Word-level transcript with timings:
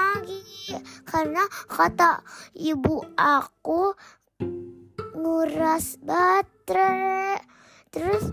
pagi-pagi 0.00 0.72
karena 1.04 1.44
kata 1.68 2.24
ibu 2.56 3.04
aku 3.16 3.92
nguras 5.16 6.00
baterai. 6.00 7.40
Terus 7.92 8.32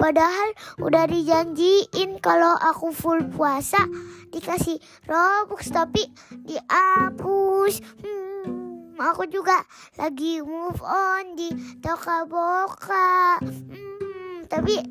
padahal 0.00 0.50
udah 0.82 1.06
dijanjiin 1.06 2.18
kalau 2.18 2.56
aku 2.58 2.90
full 2.90 3.22
puasa 3.30 3.86
dikasih 4.34 4.82
Robux 5.06 5.70
tapi 5.70 6.10
dihapus. 6.42 7.74
Hmm, 8.02 8.98
aku 8.98 9.30
juga 9.30 9.62
lagi 10.00 10.42
move 10.42 10.82
on 10.82 11.38
di 11.38 11.54
Toka 11.78 12.26
Boka. 12.26 13.38
Hmm, 13.44 14.48
tapi 14.50 14.82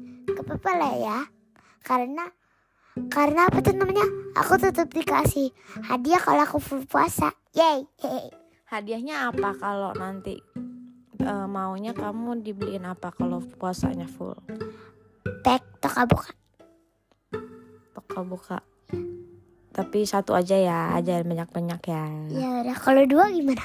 apa 0.45 0.71
lah 0.77 0.93
ya 0.95 1.19
karena 1.83 2.25
karena 3.07 3.47
apa 3.47 3.59
tuh 3.59 3.75
namanya 3.75 4.07
aku 4.33 4.55
tetap 4.55 4.87
dikasih 4.87 5.51
hadiah 5.83 6.19
kalau 6.19 6.41
aku 6.43 6.57
full 6.57 6.83
puasa 6.83 7.31
yay 7.51 7.83
Hadiahnya 8.65 9.29
apa 9.29 9.53
kalau 9.53 9.93
nanti 9.93 10.41
eh, 11.15 11.47
maunya 11.47 11.93
kamu 11.93 12.41
dibeliin 12.41 12.83
apa 12.83 13.13
kalau 13.13 13.37
puasanya 13.39 14.09
full? 14.09 14.33
pek 15.45 15.61
toka 15.77 16.03
buka 16.05 16.31
Toko 17.93 18.19
buka. 18.25 18.59
Tapi 19.69 20.03
satu 20.03 20.33
aja 20.33 20.55
ya, 20.55 20.79
jangan 20.99 21.23
banyak-banyak 21.29 21.81
ya. 21.83 22.03
ya 22.31 22.49
udah 22.63 22.77
kalau 22.79 23.05
dua 23.05 23.29
gimana 23.29 23.63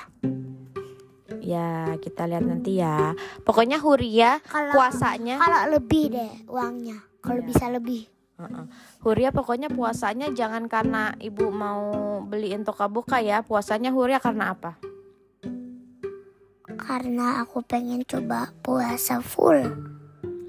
Ya, 1.41 1.97
kita 1.97 2.29
lihat 2.29 2.45
nanti 2.45 2.77
ya. 2.77 3.17
Pokoknya 3.43 3.81
Huria 3.81 4.39
kalau 4.45 4.77
puasanya 4.77 5.41
kalau 5.41 5.81
lebih 5.81 6.13
deh 6.13 6.33
uangnya 6.47 7.01
kalau 7.25 7.41
Iya. 7.41 7.49
bisa 7.49 7.67
lebih 7.73 8.05
Heeh. 8.41 8.65
Huria 9.05 9.31
pokoknya 9.31 9.69
puasanya 9.69 10.33
jangan 10.33 10.65
karena 10.67 11.13
ibu 11.21 11.53
mau 11.53 12.19
beliin 12.25 12.65
toka 12.65 12.89
buka 12.89 13.21
ya. 13.21 13.45
Puasanya 13.45 13.93
Huria 13.93 14.17
karena 14.17 14.57
apa? 14.57 14.81
karena 16.81 17.45
aku 17.45 17.61
pengen 17.61 18.03
coba 18.09 18.51
puasa 18.65 19.21
full 19.21 19.63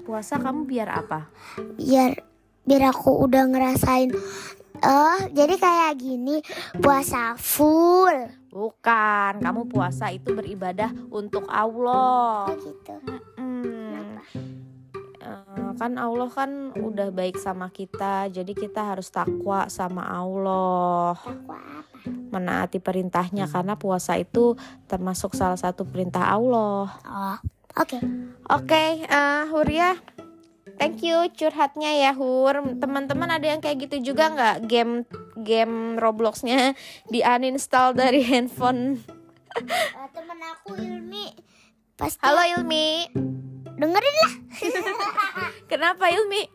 Puasa 0.02 0.40
kamu 0.40 0.66
biar 0.66 0.88
apa? 0.90 1.30
biar 1.78 2.18
biar 2.66 2.82
aku 2.90 3.26
udah 3.28 3.46
ngerasain 3.46 4.10
oh 4.82 5.20
jadi 5.30 5.54
kayak 5.60 5.92
gini 6.00 6.42
puasa 6.80 7.36
full 7.38 8.40
Bukan, 8.52 9.40
kamu 9.40 9.64
puasa 9.64 10.12
itu 10.12 10.36
beribadah 10.36 10.92
untuk 11.08 11.48
Allah. 11.48 12.52
oh 12.52 12.56
gitu 12.60 12.94
Hmm. 13.40 14.20
Kan 15.76 15.98
Allah 16.00 16.28
kan 16.30 16.72
udah 16.76 17.12
baik 17.12 17.36
sama 17.40 17.68
kita, 17.68 18.28
jadi 18.32 18.52
kita 18.52 18.94
harus 18.94 19.10
takwa 19.12 19.66
sama 19.68 20.06
Allah, 20.06 21.16
takwa 21.18 21.58
apa? 21.58 22.08
Menaati 22.32 22.78
perintahnya 22.82 23.46
karena 23.46 23.76
puasa 23.76 24.16
itu 24.18 24.56
termasuk 24.90 25.36
salah 25.36 25.58
satu 25.58 25.84
perintah 25.84 26.32
Allah. 26.32 26.88
oh 27.04 27.38
oke. 27.78 27.98
Oke, 28.50 28.84
eh, 29.06 29.42
Huria, 29.48 29.96
thank 30.76 31.04
you 31.04 31.28
curhatnya 31.36 31.94
ya 31.94 32.12
Hur. 32.12 32.58
Teman-teman 32.80 33.30
ada 33.30 33.46
yang 33.46 33.60
kayak 33.62 33.88
gitu 33.88 34.12
juga 34.12 34.32
nggak? 34.32 34.56
Game 34.66 35.06
game 35.38 35.96
Robloxnya 35.98 36.74
di 37.06 37.22
uninstall 37.22 37.94
dari 37.94 38.22
handphone? 38.26 38.98
Eh, 39.52 40.08
temen 40.16 40.38
aku 40.40 40.74
Ilmi. 40.80 41.52
Pasti 41.92 42.24
Halo 42.24 42.40
Ilmi, 42.56 43.12
dengerin 43.82 44.16
lah 44.22 44.32
kenapa 45.70 46.06
Ilmi? 46.14 46.46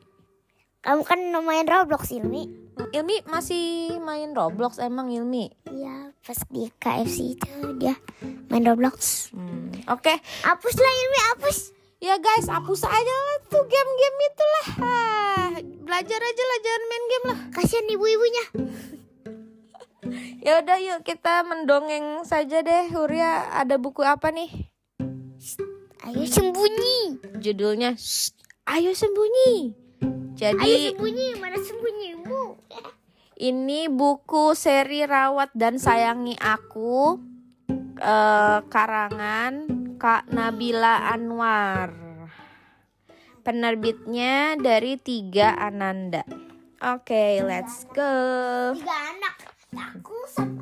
kamu 0.79 1.03
kan 1.03 1.19
main 1.43 1.67
Roblox 1.67 2.15
Ilmi 2.15 2.47
Ilmi 2.95 3.25
masih 3.27 3.97
main 3.99 4.31
Roblox 4.31 4.79
emang 4.79 5.11
Ilmi? 5.11 5.51
Iya 5.67 6.15
pas 6.23 6.39
di 6.47 6.71
KFC 6.79 7.35
itu 7.35 7.51
dia 7.75 7.99
main 8.47 8.63
Roblox 8.63 9.27
Hmm, 9.35 9.75
Oke, 9.91 10.15
hapus 10.47 10.75
lah 10.79 10.93
Ilmi 11.03 11.19
hapus 11.33 11.57
ya 11.97 12.15
guys, 12.21 12.45
hapus 12.47 12.85
aja 12.85 13.15
lah 13.25 13.37
tuh 13.49 13.65
game-game 13.65 14.17
itulah. 14.29 14.67
Ah, 14.85 15.49
belajar 15.81 16.19
aja 16.21 16.43
lah, 16.45 16.59
jangan 16.61 16.83
main 16.85 17.05
game 17.09 17.25
lah. 17.25 17.39
kasihan 17.57 17.87
ibu-ibunya 17.89 18.45
Ya 20.45 20.63
udah 20.63 20.77
yuk 20.79 21.03
kita 21.03 21.43
mendongeng 21.43 22.23
saja 22.23 22.63
deh. 22.63 22.87
Huria 22.93 23.51
ada 23.51 23.75
buku 23.75 24.05
apa 24.05 24.31
nih? 24.31 24.71
Ayo 26.07 26.23
sembunyi 26.23 27.19
Judulnya 27.43 27.93
Ayo 28.67 28.91
Sembunyi. 28.91 29.71
ayo 30.03 30.35
Jadi 30.35 30.91
sembunyi 30.91 31.27
mana 31.39 31.55
sembunyi 31.59 32.05
ibu 32.19 32.59
ini 33.37 33.85
buku 33.85 34.57
seri 34.57 35.05
Rawat 35.05 35.53
dan 35.53 35.77
Sayangi 35.77 36.33
Aku 36.41 37.21
eh, 38.01 38.59
karangan 38.65 39.53
Kak 39.97 40.29
Nabila 40.29 41.09
Anwar. 41.09 41.89
Penerbitnya 43.41 44.57
dari 44.57 44.97
Tiga 45.01 45.57
Ananda. 45.57 46.21
Oke, 46.77 47.41
let's 47.41 47.89
go. 47.93 48.73
tiga 48.77 48.97
anak 49.17 49.35
aku 49.73 50.17
Kina 50.29 50.56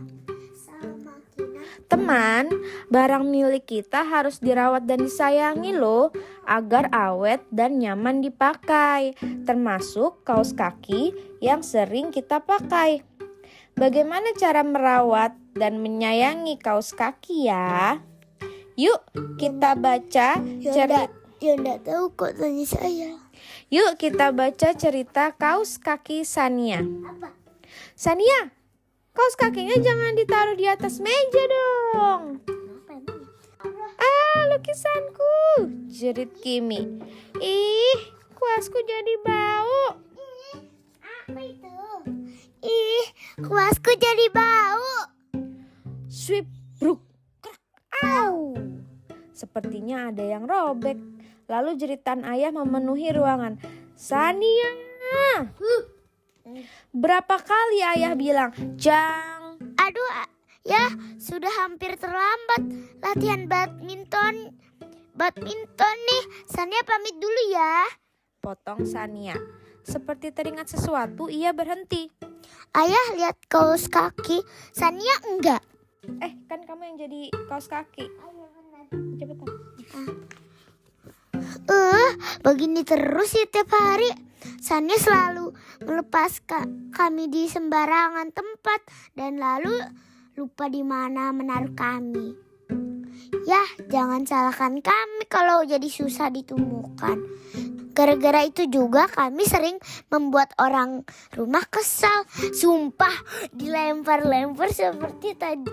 Teman, 1.91 2.49
barang 2.89 3.25
milik 3.27 3.67
kita 3.69 4.03
harus 4.03 4.39
dirawat 4.39 4.87
dan 4.87 5.03
disayangi 5.03 5.75
loh 5.75 6.09
agar 6.47 6.89
awet 6.95 7.43
dan 7.51 7.77
nyaman 7.77 8.23
dipakai, 8.23 9.13
termasuk 9.43 10.23
kaos 10.25 10.55
kaki 10.55 11.13
yang 11.43 11.61
sering 11.61 12.09
kita 12.09 12.41
pakai. 12.41 13.03
Bagaimana 13.75 14.31
cara 14.39 14.63
merawat 14.63 15.35
dan 15.51 15.83
menyayangi 15.83 16.55
kaos 16.59 16.95
kaki 16.95 17.51
ya? 17.51 17.99
Yuk, 18.79 19.03
kita 19.35 19.75
baca 19.75 20.39
cerita 20.59 21.07
ya 21.43 21.53
enggak 21.59 21.85
tahu 21.85 22.09
kok 22.15 22.33
tanya 22.39 22.65
saya 22.65 23.11
Yuk 23.69 23.99
kita 23.99 24.31
baca 24.31 24.71
cerita 24.73 25.35
kaos 25.35 25.77
kaki 25.77 26.23
Sania. 26.23 26.81
apa 27.05 27.35
Sania, 27.93 28.55
kaos 29.15 29.35
kakinya 29.39 29.79
jangan 29.79 30.13
ditaruh 30.19 30.59
di 30.59 30.67
atas 30.67 30.99
meja 30.99 31.43
dong. 31.47 32.43
Ah, 33.95 34.39
lukisanku, 34.51 35.71
jerit 35.87 36.35
Kimi. 36.43 36.99
Ih, 37.39 37.99
kuasku 38.35 38.77
jadi 38.83 39.15
bau. 39.23 40.03
apa 41.25 41.41
itu 41.41 41.75
ih 42.61 43.05
kuasku 43.41 43.91
jadi 43.97 44.29
bau 44.29 45.09
Sweep, 46.05 46.47
bruk, 46.79 47.01
au. 48.05 48.55
Sepertinya 49.35 50.13
ada 50.13 50.23
yang 50.23 50.47
robek. 50.47 50.95
Lalu 51.51 51.75
jeritan 51.75 52.23
ayah 52.23 52.55
memenuhi 52.55 53.11
ruangan. 53.11 53.59
Sania, 53.99 54.71
berapa 56.93 57.35
kali 57.41 57.79
ayah 57.97 58.13
bilang, 58.13 58.51
Jang, 58.77 59.57
aduh 59.77 60.11
ya 60.65 60.93
sudah 61.17 61.51
hampir 61.65 61.93
terlambat 61.97 62.61
latihan 63.01 63.45
badminton 63.45 64.53
badminton 65.13 65.97
nih 66.09 66.23
Sania 66.49 66.81
pamit 66.85 67.15
dulu 67.17 67.41
ya 67.53 67.85
potong 68.41 68.85
Sania. 68.85 69.37
Seperti 69.85 70.33
teringat 70.33 70.65
sesuatu, 70.65 71.29
ia 71.29 71.53
berhenti. 71.53 72.09
ayah 72.73 73.05
lihat 73.13 73.37
kaos 73.45 73.85
kaki 73.85 74.41
Sania 74.73 75.13
enggak 75.29 75.61
Eh, 76.21 76.31
kan 76.45 76.61
kamu 76.61 76.81
yang 76.85 76.97
jadi 77.09 77.21
kaos 77.49 77.65
kaki. 77.65 78.05
Cepetan. 79.17 79.49
Eh, 81.65 82.09
begini 82.45 82.85
terus 82.85 83.33
ya 83.33 83.45
tiap 83.49 83.73
hari. 83.73 84.09
Sania 84.61 84.97
selalu 85.01 85.44
melepas 85.85 86.41
ka- 86.43 86.69
kami 86.91 87.29
di 87.29 87.45
sembarangan 87.45 88.33
tempat 88.33 88.79
dan 89.13 89.37
lalu 89.37 89.73
lupa 90.35 90.67
di 90.67 90.83
mana 90.83 91.31
menaruh 91.31 91.71
kami. 91.77 92.35
Ya, 93.45 93.61
jangan 93.87 94.25
salahkan 94.25 94.81
kami 94.81 95.23
kalau 95.29 95.61
jadi 95.63 95.85
susah 95.85 96.33
ditemukan. 96.33 97.21
Gara-gara 97.95 98.43
itu 98.43 98.67
juga 98.67 99.07
kami 99.07 99.47
sering 99.47 99.79
membuat 100.11 100.51
orang 100.59 101.07
rumah 101.31 101.63
kesal. 101.69 102.27
Sumpah, 102.51 103.15
dilempar-lempar 103.55 104.67
seperti 104.75 105.31
tadi. 105.39 105.71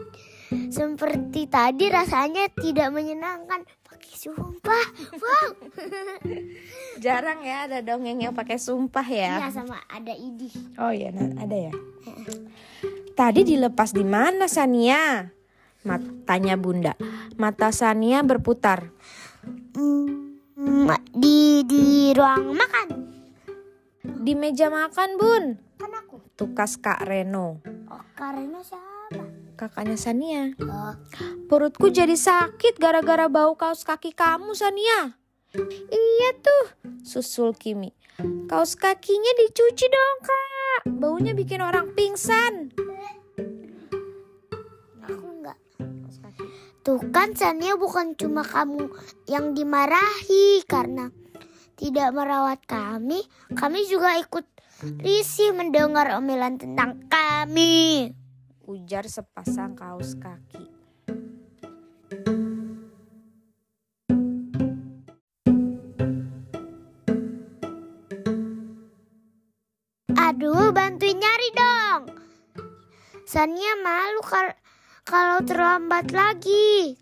Seperti 0.70 1.50
tadi 1.50 1.90
rasanya 1.90 2.46
tidak 2.54 2.94
menyenangkan. 2.94 3.66
Sumpah. 4.12 4.86
Wow. 5.16 5.48
Jarang 7.04 7.40
ya 7.42 7.64
ada 7.66 7.80
dongeng 7.80 8.20
yang 8.20 8.36
pakai 8.36 8.60
sumpah 8.60 9.04
ya. 9.04 9.40
Iya 9.40 9.48
sama 9.50 9.80
ada 9.88 10.12
idih. 10.12 10.52
Oh 10.76 10.92
iya, 10.92 11.10
nah, 11.10 11.32
ada 11.40 11.56
ya. 11.56 11.72
Tadi 13.16 13.40
dilepas 13.44 13.90
di 13.96 14.04
mana 14.04 14.46
Sania? 14.48 15.32
Mat- 15.82 16.28
tanya 16.28 16.54
Bunda. 16.54 16.94
Mata 17.40 17.74
Sania 17.74 18.22
berputar. 18.22 18.92
Hmm, 19.74 20.86
di 21.10 21.66
di 21.66 22.14
ruang 22.14 22.54
makan. 22.54 22.88
Di 24.22 24.32
meja 24.38 24.70
makan, 24.70 25.18
Bun. 25.18 25.44
Kan 25.80 25.92
aku. 25.98 26.22
Tukas 26.38 26.78
Kak 26.78 27.02
Reno. 27.02 27.58
Oh, 27.90 28.04
karena 28.14 28.62
siapa? 28.62 29.41
Kakaknya 29.62 29.94
Sania. 29.94 30.58
Perutku 31.46 31.86
jadi 31.86 32.18
sakit 32.18 32.82
gara-gara 32.82 33.30
bau 33.30 33.54
kaos 33.54 33.86
kaki 33.86 34.10
kamu, 34.10 34.58
Sania. 34.58 35.14
Iya 35.86 36.30
tuh, 36.42 36.66
susul 37.06 37.54
Kimi. 37.54 37.94
Kaos 38.50 38.74
kakinya 38.74 39.30
dicuci 39.38 39.86
dong, 39.86 40.18
Kak. 40.26 40.80
Baunya 40.98 41.30
bikin 41.30 41.62
orang 41.62 41.94
pingsan. 41.94 42.74
aku 44.98 45.26
enggak. 45.30 45.58
Tuh 46.82 46.98
kan 47.14 47.30
Sania 47.38 47.78
bukan 47.78 48.18
cuma 48.18 48.42
kamu 48.42 48.90
yang 49.30 49.54
dimarahi 49.54 50.66
karena 50.66 51.14
tidak 51.78 52.10
merawat 52.10 52.58
kami. 52.66 53.22
Kami 53.54 53.86
juga 53.86 54.18
ikut 54.18 54.42
risih 55.06 55.54
mendengar 55.54 56.18
omelan 56.18 56.58
tentang 56.58 57.06
kami. 57.06 58.10
Ujar 58.62 59.10
sepasang 59.10 59.74
kaos 59.74 60.14
kaki. 60.22 60.70
Aduh, 70.14 70.70
bantuin 70.70 71.18
nyari 71.18 71.48
dong. 71.58 72.02
Sania 73.26 73.74
malu 73.82 74.22
kal- 74.22 74.58
kalau 75.02 75.42
terlambat 75.42 76.14
lagi. 76.14 76.94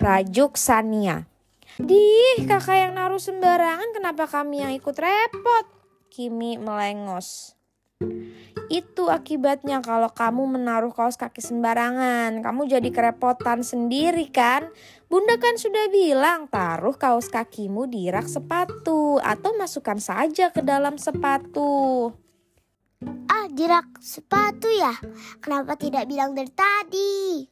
Rajuk 0.00 0.56
Sania. 0.56 1.28
Dih, 1.76 2.48
kakak 2.48 2.88
yang 2.88 2.92
naruh 2.96 3.20
sembarangan 3.20 3.92
kenapa 3.92 4.24
kami 4.24 4.64
yang 4.64 4.72
ikut 4.72 4.96
repot? 4.96 5.68
Kimi 6.08 6.56
melengos. 6.56 7.52
Itu 8.70 9.10
akibatnya 9.10 9.82
kalau 9.82 10.06
kamu 10.14 10.54
menaruh 10.54 10.94
kaos 10.94 11.18
kaki 11.18 11.42
sembarangan. 11.42 12.38
Kamu 12.38 12.70
jadi 12.70 12.86
kerepotan 12.94 13.66
sendiri 13.66 14.30
kan? 14.30 14.70
Bunda 15.10 15.34
kan 15.42 15.58
sudah 15.58 15.90
bilang 15.90 16.46
taruh 16.46 16.94
kaos 16.94 17.26
kakimu 17.26 17.90
di 17.90 18.06
rak 18.14 18.30
sepatu 18.30 19.18
atau 19.18 19.58
masukkan 19.58 19.98
saja 19.98 20.54
ke 20.54 20.62
dalam 20.62 21.02
sepatu. 21.02 22.14
Ah, 23.26 23.50
jirak 23.50 23.98
sepatu 23.98 24.70
ya? 24.70 24.94
Kenapa 25.42 25.74
tidak 25.74 26.06
bilang 26.06 26.38
dari 26.38 26.54
tadi? 26.54 27.42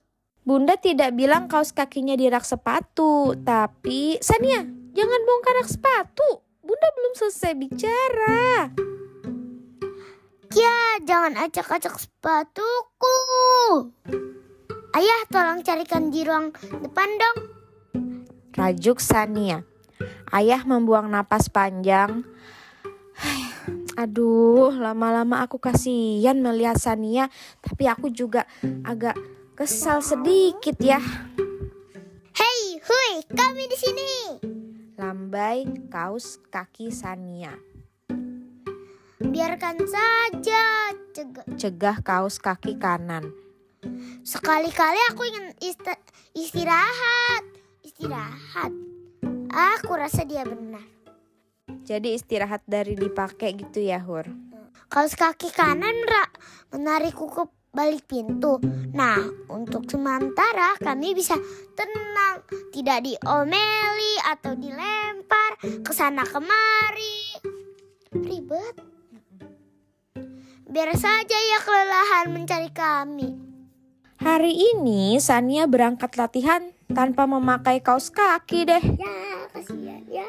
Bunda 0.46 0.78
tidak 0.78 1.18
bilang 1.18 1.50
kaos 1.50 1.74
kakinya 1.74 2.14
di 2.14 2.30
rak 2.30 2.46
sepatu, 2.46 3.34
tapi 3.42 4.22
Sania, 4.22 4.62
jangan 4.94 5.20
bongkar 5.26 5.58
rak 5.58 5.66
sepatu. 5.66 6.46
Bunda 6.62 6.88
belum 6.94 7.12
selesai 7.18 7.52
bicara. 7.58 8.70
Jangan 11.08 11.40
acak-acak 11.40 11.96
sepatuku. 11.96 13.16
Ayah, 14.92 15.20
tolong 15.32 15.64
carikan 15.64 16.12
di 16.12 16.20
ruang 16.20 16.52
depan 16.84 17.08
dong. 17.16 17.38
Rajuk 18.52 19.00
Sania. 19.00 19.64
Ayah 20.28 20.68
membuang 20.68 21.08
napas 21.08 21.48
panjang. 21.48 22.28
Aduh, 24.04 24.68
lama-lama 24.76 25.40
aku 25.40 25.56
kasihan 25.56 26.36
melihat 26.36 26.76
Sania, 26.76 27.32
tapi 27.64 27.88
aku 27.88 28.12
juga 28.12 28.44
agak 28.84 29.16
kesal 29.56 30.04
sedikit 30.04 30.76
ya. 30.76 31.00
Hei, 32.36 32.84
hui, 32.84 33.24
kami 33.32 33.64
di 33.64 33.76
sini. 33.80 34.12
Lambai 35.00 35.88
kaos 35.88 36.36
kaki 36.52 36.92
Sania. 36.92 37.67
Biarkan 39.18 39.82
saja. 39.82 40.94
Cegah. 41.10 41.46
Cegah 41.58 41.96
kaos 42.06 42.38
kaki 42.38 42.78
kanan. 42.78 43.34
Sekali-kali 44.22 44.98
aku 45.10 45.26
ingin 45.26 45.50
istirahat. 46.38 47.42
Istirahat. 47.82 48.70
Aku 49.50 49.98
rasa 49.98 50.22
dia 50.22 50.46
benar. 50.46 50.86
Jadi 51.82 52.14
istirahat 52.14 52.62
dari 52.62 52.94
dipakai 52.94 53.58
gitu 53.58 53.82
ya, 53.82 53.98
Hur. 53.98 54.30
Kaos 54.86 55.18
kaki 55.18 55.50
kanan 55.50 55.98
menarikku 56.70 57.26
ke 57.26 57.42
balik 57.74 58.06
pintu. 58.06 58.62
Nah, 58.94 59.18
untuk 59.50 59.84
sementara 59.90 60.78
kami 60.80 61.12
bisa 61.18 61.34
tenang, 61.74 62.46
tidak 62.70 63.02
diomeli 63.04 64.14
atau 64.30 64.54
dilempar 64.54 65.58
ke 65.82 65.92
sana 65.92 66.22
kemari. 66.22 67.36
Ribet. 68.14 68.87
Biar 70.68 70.92
saja 71.00 71.32
ya 71.32 71.58
kelelahan 71.64 72.28
mencari 72.28 72.68
kami. 72.68 73.32
Hari 74.20 74.52
ini 74.52 75.16
Sania 75.16 75.64
berangkat 75.64 76.12
latihan 76.20 76.60
tanpa 76.92 77.24
memakai 77.24 77.80
kaos 77.80 78.12
kaki 78.12 78.68
deh. 78.68 78.84
Ya, 79.00 79.48
kasihan 79.48 80.04
ya. 80.12 80.28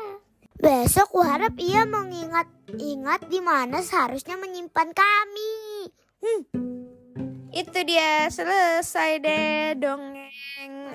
Besok 0.55 1.11
kuharap 1.11 1.59
ia 1.59 1.83
mengingat-ingat 1.83 3.27
di 3.27 3.43
mana 3.43 3.83
seharusnya 3.83 4.39
menyimpan 4.39 4.95
kami. 4.95 5.55
Itu 7.51 7.79
dia 7.83 8.31
selesai 8.31 9.19
deh 9.19 9.75
dongeng. 9.75 10.31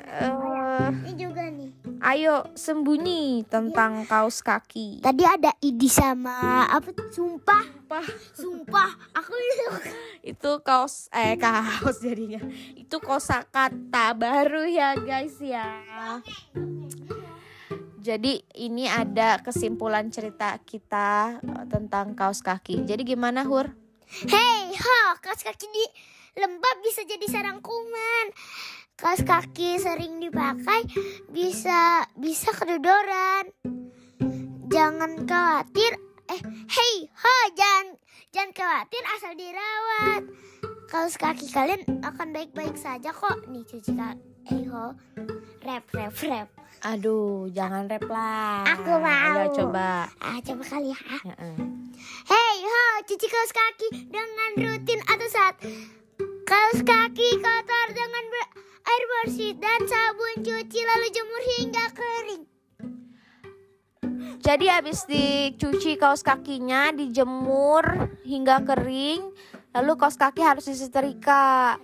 Eh, 0.09 0.89
Ini 1.05 1.13
juga 1.21 1.45
nih. 1.53 1.64
Ayo 2.05 2.45
sembunyi 2.53 3.49
tentang 3.49 4.05
kaos 4.05 4.45
kaki. 4.45 5.01
Tadi 5.01 5.25
ada 5.25 5.57
Idi 5.65 5.89
sama 5.89 6.69
apa? 6.69 6.93
tuh? 6.93 7.09
Sumpah, 7.09 7.65
sumpah. 8.37 8.93
Aku 9.17 9.33
Itu 10.21 10.61
kaos 10.61 11.09
eh 11.17 11.41
kaos 11.41 12.05
jadinya. 12.05 12.45
Itu 12.77 13.01
kosakata 13.01 14.13
baru 14.13 14.69
ya 14.69 14.93
guys 15.01 15.41
ya. 15.41 15.81
Jadi 18.05 18.45
ini 18.61 18.85
ada 18.85 19.41
kesimpulan 19.41 20.13
cerita 20.13 20.61
kita 20.61 21.41
eh, 21.41 21.65
tentang 21.73 22.13
kaos 22.13 22.45
kaki. 22.45 22.85
Jadi 22.85 23.17
gimana 23.17 23.49
Hur? 23.49 23.84
Hei, 24.05 24.69
ho, 24.71 24.99
kaos 25.25 25.41
kaki 25.41 25.67
di 25.67 25.85
lembab 26.37 26.77
bisa 26.85 27.03
jadi 27.09 27.25
sarang 27.27 27.65
kuman. 27.65 28.27
Kaos 28.95 29.25
kaki 29.25 29.81
sering 29.81 30.21
dipakai 30.21 30.87
bisa 31.33 32.05
bisa 32.15 32.53
kedodoran. 32.53 33.49
Jangan 34.69 35.25
khawatir. 35.25 35.97
Eh, 36.31 36.41
hei, 36.45 36.95
ho, 37.09 37.37
jangan 37.57 37.87
jangan 38.33 38.51
khawatir 38.53 39.03
asal 39.17 39.33
dirawat. 39.35 40.23
Kaos 40.89 41.17
kaki 41.17 41.49
kalian 41.51 41.83
akan 42.05 42.29
baik-baik 42.31 42.77
saja 42.77 43.11
kok. 43.11 43.49
Nih 43.49 43.65
cuci 43.65 43.93
kaki. 43.93 44.53
Eh, 44.53 44.65
ho. 44.69 44.93
Rap, 45.65 45.85
rap, 45.97 46.13
rap. 46.29 46.49
Aduh, 46.85 47.49
jangan 47.49 47.89
rap 47.89 48.05
lah. 48.05 48.69
Aku 48.69 49.01
mau. 49.01 49.37
Ayo 49.41 49.49
coba. 49.57 50.13
Ah, 50.21 50.37
coba 50.45 50.63
kali 50.69 50.93
ya. 50.93 50.99
Heeh. 51.01 51.57
Hei 51.57 51.65
ho, 51.65 51.84
cuci 53.05 53.27
kaos 53.29 53.53
kaki 53.53 53.89
dengan 54.09 54.51
rutin 54.57 55.01
atau 55.05 55.29
saat 55.29 55.61
kaos 56.49 56.81
kaki 56.81 57.29
kotor 57.37 57.89
dengan 57.93 58.25
ber- 58.33 58.53
air 58.85 59.05
bersih 59.05 59.53
dan 59.61 59.81
sabun 59.85 60.41
cuci 60.41 60.81
lalu 60.81 61.07
jemur 61.13 61.43
hingga 61.61 61.85
kering. 61.93 62.43
Jadi 64.45 64.67
habis 64.69 65.09
dicuci 65.09 65.97
kaos 65.97 66.21
kakinya, 66.21 66.93
dijemur 66.93 68.13
hingga 68.25 68.61
kering, 68.65 69.33
lalu 69.73 69.93
kaos 70.01 70.17
kaki 70.17 70.41
harus 70.41 70.69
disetrika. 70.69 71.77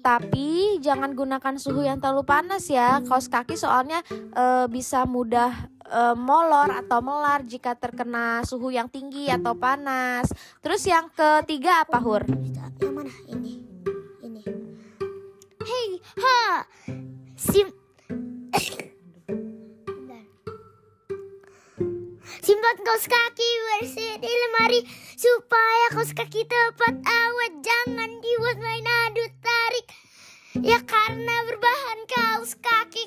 Tapi 0.00 0.80
jangan 0.80 1.12
gunakan 1.12 1.56
suhu 1.60 1.84
yang 1.84 2.00
terlalu 2.00 2.24
panas 2.24 2.68
ya. 2.72 3.04
Kaos 3.04 3.28
kaki 3.28 3.56
soalnya 3.56 4.00
eh, 4.12 4.64
bisa 4.68 5.04
mudah 5.04 5.72
eh, 5.86 6.16
molor 6.18 6.70
atau 6.84 6.98
melar 7.00 7.46
jika 7.46 7.78
terkena 7.78 8.42
suhu 8.42 8.74
yang 8.74 8.90
tinggi 8.90 9.30
atau 9.30 9.54
panas. 9.54 10.28
Terus 10.60 10.82
yang 10.86 11.06
ketiga 11.14 11.86
apa, 11.86 11.98
Hur? 12.02 12.26
Yang 12.82 12.92
mana? 12.92 13.12
Ini. 13.30 13.54
Ini. 14.22 14.42
Hei, 15.62 15.88
ha. 16.22 16.66
Sim. 17.38 17.70
Simpan 22.46 22.78
kaos 22.86 23.10
kaki 23.10 23.50
bersih 23.66 24.22
di 24.22 24.30
lemari 24.30 24.80
supaya 25.18 25.86
kaos 25.90 26.14
kaki 26.14 26.46
tepat 26.46 26.94
awet. 27.02 27.52
Jangan 27.62 28.10
dibuat 28.22 28.58
main 28.62 28.86
adu 28.86 29.24
tarik. 29.42 29.86
Ya 30.62 30.78
karena 30.86 31.34
berbahan 31.50 32.00
kaos 32.06 32.54
kaki 32.62 33.04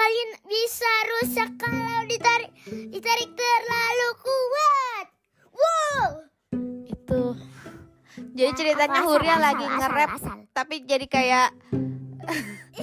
kalian 0.00 0.30
bisa 0.50 0.92
rusak 1.14 1.50
kalau 1.62 2.02
ditarik 2.10 2.50
ditarik 2.90 3.30
terlalu 3.38 4.08
kuat. 4.18 5.06
Wow. 5.54 6.06
Itu. 6.90 7.22
Jadi 8.34 8.50
ceritanya 8.58 9.00
Asal, 9.06 9.08
Hurnya 9.14 9.36
asal, 9.38 9.46
lagi 9.46 9.64
asal, 9.64 9.78
nge-rap 9.78 10.10
tapi 10.50 10.74
jadi 10.82 11.06
kayak 11.06 11.48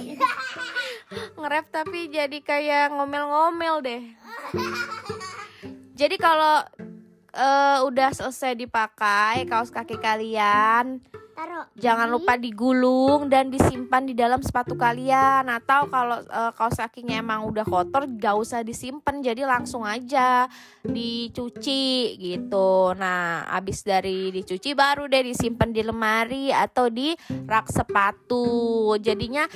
nge-rap 1.38 1.66
tapi 1.68 2.08
jadi 2.08 2.38
kayak 2.40 2.96
ngomel-ngomel 2.96 3.84
deh. 3.84 4.02
Jadi 5.92 6.16
kalau 6.16 6.64
eh, 7.36 7.78
udah 7.84 8.10
selesai 8.16 8.56
dipakai 8.56 9.44
kaos 9.44 9.68
kaki 9.68 10.00
kalian, 10.00 11.04
Taruh. 11.38 11.70
jangan 11.78 12.10
lupa 12.10 12.34
digulung 12.34 13.30
dan 13.30 13.46
disimpan 13.46 14.02
di 14.02 14.10
dalam 14.10 14.42
sepatu 14.42 14.74
kalian. 14.74 15.46
Atau 15.46 15.86
kalau 15.86 16.18
eh, 16.18 16.50
kaos 16.58 16.74
kakinya 16.74 17.14
emang 17.22 17.46
udah 17.46 17.62
kotor, 17.62 18.10
gak 18.10 18.34
usah 18.34 18.66
disimpan, 18.66 19.22
jadi 19.22 19.46
langsung 19.46 19.86
aja 19.86 20.50
dicuci 20.82 22.18
gitu. 22.18 22.90
Nah, 22.98 23.46
abis 23.54 23.86
dari 23.86 24.34
dicuci 24.34 24.74
baru 24.74 25.06
deh 25.06 25.22
disimpan 25.22 25.70
di 25.70 25.82
lemari 25.86 26.50
atau 26.50 26.90
di 26.90 27.14
rak 27.46 27.70
sepatu. 27.70 28.98
Jadinya 28.98 29.46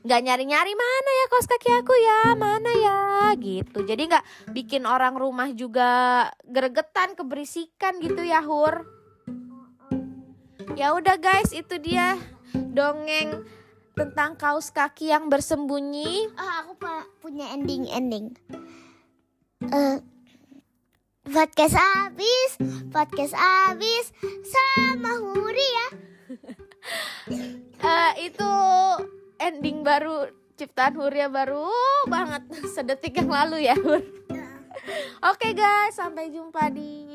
nggak 0.00 0.20
nyari-nyari 0.26 0.72
mana 0.72 1.10
ya 1.12 1.26
kaos 1.28 1.44
kaki 1.44 1.70
aku 1.76 1.92
ya 1.92 2.32
mana 2.32 2.72
ya 2.72 3.00
gitu 3.36 3.84
jadi 3.84 4.00
nggak 4.08 4.24
bikin 4.56 4.88
orang 4.88 5.12
rumah 5.12 5.52
juga 5.52 6.24
gregetan 6.40 7.12
keberisikan 7.12 8.00
gitu 8.00 8.24
ya 8.24 8.40
hur 8.40 8.99
ya 10.78 10.94
udah 10.94 11.16
guys 11.18 11.50
itu 11.54 11.78
dia 11.82 12.18
dongeng 12.54 13.44
tentang 13.94 14.38
kaos 14.38 14.70
kaki 14.72 15.10
yang 15.10 15.28
bersembunyi 15.28 16.30
Oh, 16.34 16.52
aku 16.64 16.72
punya 17.20 17.52
ending-ending. 17.52 18.32
Eh, 19.60 19.98
podcast 21.28 21.76
habis, 21.76 22.56
podcast 22.88 23.36
habis 23.36 24.14
sama 24.46 25.12
Huri 25.20 25.68
ya. 25.68 25.88
Eh 27.80 28.12
itu 28.28 28.52
ending 29.40 29.80
baru 29.84 30.28
ciptaan 30.60 30.92
Huria 30.96 31.32
baru 31.32 31.64
banget 32.04 32.44
sedetik 32.68 33.16
yang 33.16 33.32
lalu 33.32 33.64
ya 33.64 33.76
Hur 33.76 34.04
Oke 35.24 35.52
guys, 35.52 35.96
sampai 35.96 36.28
jumpa 36.28 36.68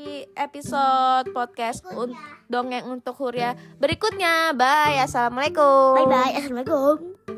di 0.06 0.22
episode 0.38 1.34
podcast 1.34 1.82
un- 1.90 2.14
dongeng 2.46 2.86
untuk 2.86 3.18
Huria 3.18 3.58
berikutnya. 3.82 4.54
Bye, 4.54 5.02
assalamualaikum. 5.02 5.98
Bye 5.98 6.06
bye. 6.06 6.32
Assalamualaikum. 6.38 7.35